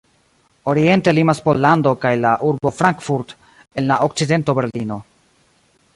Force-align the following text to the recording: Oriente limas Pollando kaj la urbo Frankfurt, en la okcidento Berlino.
Oriente 0.71 1.13
limas 1.17 1.41
Pollando 1.47 1.93
kaj 2.05 2.13
la 2.23 2.31
urbo 2.53 2.73
Frankfurt, 2.79 3.35
en 3.83 3.91
la 3.93 3.99
okcidento 4.09 4.57
Berlino. 4.61 4.99